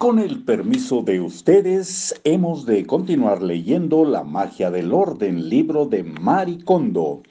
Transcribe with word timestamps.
Con 0.00 0.18
el 0.18 0.44
permiso 0.44 1.02
de 1.02 1.20
ustedes, 1.20 2.18
hemos 2.24 2.64
de 2.64 2.86
continuar 2.86 3.42
leyendo 3.42 4.06
La 4.06 4.24
magia 4.24 4.70
del 4.70 4.94
orden, 4.94 5.50
libro 5.50 5.84
de 5.84 6.04
Maricondo, 6.04 7.22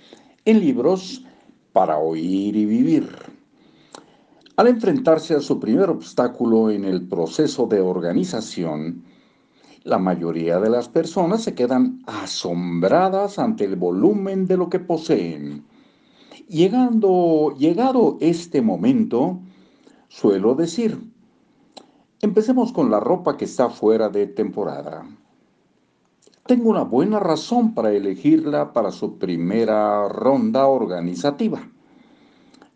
en 0.46 0.60
libros 0.60 1.26
para 1.74 1.98
oír 1.98 2.56
y 2.56 2.66
vivir. 2.68 3.10
Al 4.56 4.68
enfrentarse 4.68 5.34
a 5.34 5.40
su 5.40 5.60
primer 5.60 5.90
obstáculo 5.90 6.70
en 6.70 6.86
el 6.86 7.08
proceso 7.08 7.66
de 7.66 7.82
organización, 7.82 9.04
la 9.82 9.98
mayoría 9.98 10.60
de 10.60 10.70
las 10.70 10.88
personas 10.90 11.42
se 11.42 11.56
quedan 11.56 12.04
asombradas 12.06 13.40
ante 13.40 13.66
el 13.66 13.78
volumen 13.78 14.46
de 14.46 14.58
lo 14.58 14.70
que 14.70 14.80
poseen. 14.80 15.66
Llegando, 16.48 17.56
llegado 17.58 18.20
este 18.22 18.62
momento, 18.62 19.40
suelo 20.08 20.54
decir, 20.54 21.09
Empecemos 22.22 22.74
con 22.74 22.92
la 22.92 23.00
ropa 23.00 23.38
que 23.38 23.46
está 23.46 23.70
fuera 23.70 24.10
de 24.10 24.28
temporada. 24.28 25.08
Tengo 26.46 26.70
una 26.70 26.84
buena 26.84 27.18
razón 27.18 27.74
para 27.74 27.94
elegirla 27.94 28.74
para 28.74 28.92
su 28.92 29.18
primera 29.18 30.10
ronda 30.10 30.68
organizativa. 30.68 31.62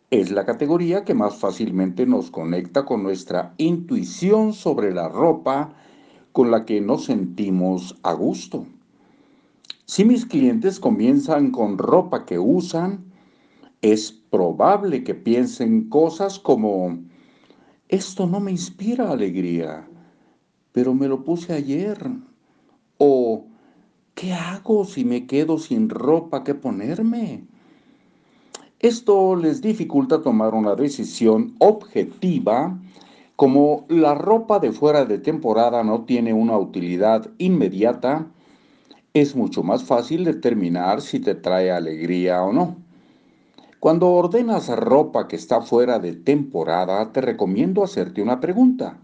Es 0.10 0.32
la 0.32 0.46
categoría 0.46 1.04
que 1.04 1.14
más 1.14 1.36
fácilmente 1.36 2.06
nos 2.06 2.32
conecta 2.32 2.86
con 2.86 3.04
nuestra 3.04 3.54
intuición 3.58 4.54
sobre 4.54 4.94
la 4.94 5.10
ropa 5.10 5.74
con 6.32 6.50
la 6.50 6.64
que 6.64 6.80
nos 6.80 7.04
sentimos 7.04 7.98
a 8.02 8.14
gusto. 8.14 8.66
Si 9.84 10.06
mis 10.06 10.26
clientes 10.26 10.80
comienzan 10.80 11.52
con 11.52 11.78
ropa 11.78 12.26
que 12.26 12.40
usan, 12.40 13.04
es 13.82 14.14
probable 14.14 15.04
que 15.04 15.16
piensen 15.16 15.90
cosas 15.90 16.40
como 16.40 16.98
esto 17.90 18.26
no 18.28 18.40
me 18.40 18.52
inspira 18.52 19.12
alegría, 19.12 19.88
pero 20.72 20.94
me 20.94 21.08
lo 21.08 21.24
puse 21.24 21.54
ayer. 21.54 21.98
O, 22.98 23.46
¿qué 24.16 24.34
hago 24.34 24.86
si 24.86 25.06
me 25.06 25.28
quedo 25.28 25.58
sin 25.58 25.90
ropa 25.90 26.44
que 26.44 26.56
ponerme? 26.56 27.46
Esto 28.80 29.36
les 29.36 29.62
dificulta 29.62 30.22
tomar 30.22 30.54
una 30.54 30.76
decisión 30.76 31.56
objetiva, 31.60 32.78
como 33.36 33.86
la 33.88 34.14
ropa 34.14 34.60
de 34.60 34.72
fuera 34.72 35.06
de 35.06 35.20
temporada 35.20 35.84
no 35.84 36.04
tiene 36.04 36.34
una 36.34 36.58
utilidad 36.58 37.30
inmediata, 37.38 38.28
es 39.14 39.36
mucho 39.36 39.64
más 39.64 39.84
fácil 39.84 40.26
determinar 40.26 41.02
si 41.02 41.20
te 41.20 41.36
trae 41.36 41.72
alegría 41.72 42.44
o 42.44 42.52
no. 42.52 42.76
Cuando 43.84 44.12
ordenas 44.12 44.70
ropa 44.70 45.28
que 45.28 45.36
está 45.36 45.60
fuera 45.60 46.00
de 46.00 46.14
temporada, 46.14 47.12
te 47.12 47.20
recomiendo 47.20 47.84
hacerte 47.84 48.22
una 48.22 48.40
pregunta. 48.40 48.98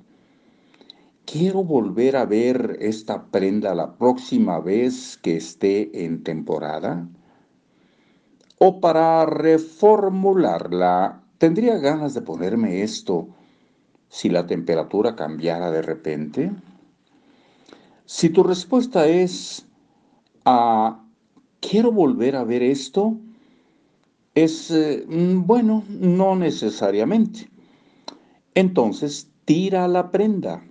¿Quiero 1.25 1.66
volver 1.66 2.16
a 2.16 2.23
ver 2.23 2.77
esta 2.80 3.25
prenda 3.25 3.75
la 3.75 3.97
próxima 3.97 4.61
vez 4.61 5.19
que 5.22 5.35
esté 5.35 6.05
en 6.05 6.23
temporada? 6.23 7.09
O 8.57 8.80
para 8.80 9.25
reformularla, 9.25 11.23
¿tendría 11.39 11.77
ganas 11.80 12.13
de 12.13 12.22
ponerme 12.22 12.81
esto 12.81 13.27
si 14.07 14.30
la 14.30 14.47
temperatura 14.47 15.13
cambiara 15.17 15.72
de 15.72 15.81
repente? 15.81 16.53
Si 18.05 18.30
tu 18.30 18.44
respuesta 18.44 19.07
es 19.07 19.67
a 20.45 21.03
¿quiero 21.59 21.91
volver 21.91 22.38
a 22.38 22.45
ver 22.45 22.63
esto? 22.63 23.17
Es, 24.43 24.71
eh, 24.71 25.05
mm, 25.07 25.45
bueno, 25.45 25.83
no 25.89 26.35
necesariamente. 26.35 27.49
Entonces, 28.55 29.29
tira 29.45 29.87
la 29.87 30.11
prenda. 30.11 30.63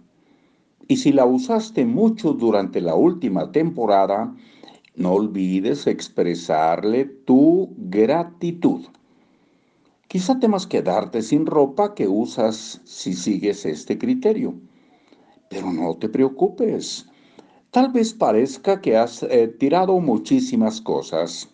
Y 0.87 0.97
si 0.97 1.13
la 1.13 1.27
usaste 1.27 1.85
mucho 1.85 2.33
durante 2.33 2.81
la 2.81 2.95
última 2.95 3.53
temporada, 3.53 4.35
no 4.97 5.13
olvides 5.13 5.87
expresarle 5.87 7.05
tu 7.05 7.75
gratitud. 7.77 8.87
Quizá 10.09 10.41
temas 10.41 10.67
quedarte 10.67 11.21
sin 11.21 11.45
ropa 11.45 11.95
que 11.95 12.09
usas 12.09 12.81
si 12.85 13.13
sigues 13.13 13.67
este 13.67 13.99
criterio. 13.99 14.55
Pero 15.51 15.71
no 15.71 15.97
te 15.97 16.09
preocupes. 16.09 17.07
Tal 17.71 17.93
vez 17.93 18.15
parezca 18.15 18.81
que 18.81 18.97
has 18.97 19.23
eh, 19.23 19.49
tirado 19.49 20.01
muchísimas 20.01 20.81
cosas. 20.81 21.51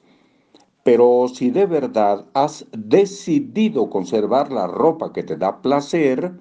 Pero 0.84 1.26
si 1.28 1.50
de 1.50 1.64
verdad 1.64 2.26
has 2.34 2.66
decidido 2.70 3.88
conservar 3.88 4.52
la 4.52 4.66
ropa 4.66 5.12
que 5.12 5.22
te 5.22 5.36
da 5.36 5.62
placer, 5.62 6.38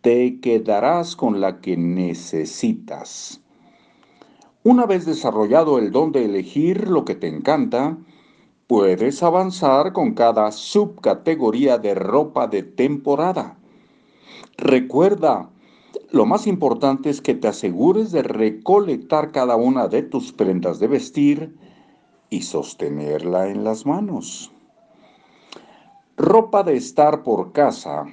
te 0.00 0.40
quedarás 0.40 1.14
con 1.14 1.40
la 1.40 1.60
que 1.60 1.76
necesitas. 1.76 3.40
Una 4.64 4.84
vez 4.84 5.06
desarrollado 5.06 5.78
el 5.78 5.92
don 5.92 6.10
de 6.10 6.24
elegir 6.24 6.88
lo 6.88 7.04
que 7.04 7.14
te 7.14 7.28
encanta, 7.28 7.98
puedes 8.66 9.22
avanzar 9.22 9.92
con 9.92 10.14
cada 10.14 10.50
subcategoría 10.50 11.78
de 11.78 11.94
ropa 11.94 12.48
de 12.48 12.64
temporada. 12.64 13.58
Recuerda, 14.56 15.50
lo 16.10 16.26
más 16.26 16.48
importante 16.48 17.10
es 17.10 17.20
que 17.20 17.34
te 17.34 17.46
asegures 17.46 18.10
de 18.10 18.22
recolectar 18.22 19.30
cada 19.30 19.54
una 19.54 19.86
de 19.86 20.02
tus 20.02 20.32
prendas 20.32 20.80
de 20.80 20.88
vestir 20.88 21.54
y 22.32 22.40
sostenerla 22.40 23.48
en 23.50 23.62
las 23.62 23.84
manos. 23.84 24.50
Ropa 26.16 26.62
de 26.62 26.76
estar 26.76 27.22
por 27.22 27.52
casa. 27.52 28.06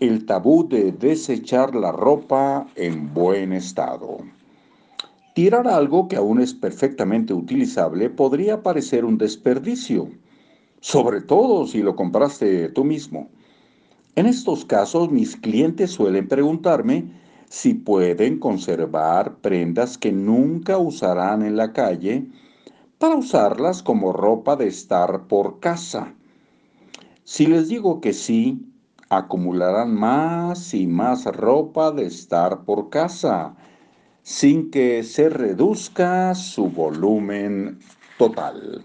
El 0.00 0.26
tabú 0.26 0.68
de 0.68 0.90
desechar 0.90 1.72
la 1.76 1.92
ropa 1.92 2.66
en 2.74 3.14
buen 3.14 3.52
estado. 3.52 4.18
Tirar 5.34 5.68
algo 5.68 6.08
que 6.08 6.16
aún 6.16 6.40
es 6.40 6.52
perfectamente 6.52 7.32
utilizable 7.32 8.10
podría 8.10 8.64
parecer 8.64 9.04
un 9.04 9.16
desperdicio, 9.16 10.08
sobre 10.80 11.20
todo 11.20 11.64
si 11.68 11.82
lo 11.82 11.94
compraste 11.94 12.68
tú 12.70 12.84
mismo. 12.84 13.28
En 14.16 14.26
estos 14.26 14.64
casos 14.64 15.08
mis 15.12 15.36
clientes 15.36 15.92
suelen 15.92 16.26
preguntarme 16.26 17.04
si 17.48 17.74
pueden 17.74 18.40
conservar 18.40 19.36
prendas 19.36 19.98
que 19.98 20.10
nunca 20.10 20.78
usarán 20.78 21.42
en 21.44 21.56
la 21.56 21.72
calle 21.72 22.26
para 23.02 23.16
usarlas 23.16 23.82
como 23.82 24.12
ropa 24.12 24.54
de 24.54 24.68
estar 24.68 25.26
por 25.26 25.58
casa. 25.58 26.14
Si 27.24 27.46
les 27.46 27.68
digo 27.68 28.00
que 28.00 28.12
sí, 28.12 28.64
acumularán 29.08 29.92
más 29.92 30.72
y 30.72 30.86
más 30.86 31.24
ropa 31.24 31.90
de 31.90 32.06
estar 32.06 32.64
por 32.64 32.90
casa, 32.90 33.56
sin 34.22 34.70
que 34.70 35.02
se 35.02 35.28
reduzca 35.28 36.32
su 36.36 36.68
volumen 36.68 37.80
total. 38.18 38.84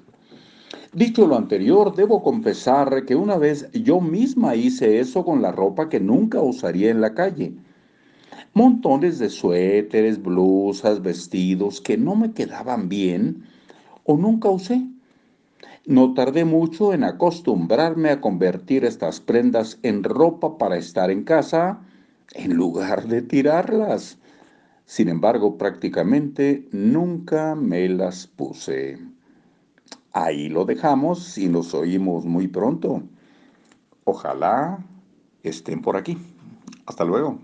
Dicho 0.94 1.28
lo 1.28 1.38
anterior, 1.38 1.96
debo 1.96 2.24
confesar 2.24 3.06
que 3.06 3.16
una 3.16 3.38
vez 3.38 3.72
yo 3.72 4.02
misma 4.02 4.56
hice 4.56 5.00
eso 5.00 5.24
con 5.24 5.44
la 5.44 5.52
ropa 5.52 5.90
que 5.90 6.00
nunca 6.00 6.42
usaría 6.42 6.90
en 6.90 7.02
la 7.02 7.14
calle. 7.14 7.54
Montones 8.56 9.20
de 9.20 9.30
suéteres, 9.30 10.20
blusas, 10.20 11.04
vestidos 11.04 11.80
que 11.80 12.00
no 12.00 12.16
me 12.16 12.32
quedaban 12.32 12.90
bien 12.90 13.56
o 14.08 14.18
nunca 14.18 14.50
usé. 14.50 14.88
No 15.86 16.14
tardé 16.14 16.44
mucho 16.44 16.94
en 16.94 17.04
acostumbrarme 17.04 18.10
a 18.10 18.20
convertir 18.20 18.84
estas 18.84 19.20
prendas 19.20 19.78
en 19.84 20.04
ropa 20.04 20.58
para 20.58 20.78
estar 20.78 21.12
en 21.12 21.24
casa 21.24 21.82
en 22.34 22.56
lugar 22.56 23.08
de 23.08 23.22
tirarlas. 23.22 24.18
Sin 24.86 25.10
embargo, 25.10 25.58
prácticamente 25.58 26.68
nunca 26.72 27.56
me 27.56 27.88
las 27.90 28.28
puse. 28.28 28.98
Ahí 30.14 30.50
lo 30.50 30.66
dejamos 30.66 31.38
y 31.38 31.48
nos 31.48 31.74
oímos 31.74 32.26
muy 32.26 32.48
pronto. 32.48 33.04
Ojalá 34.06 34.80
estén 35.44 35.82
por 35.82 35.98
aquí. 35.98 36.18
Hasta 36.86 37.04
luego. 37.04 37.40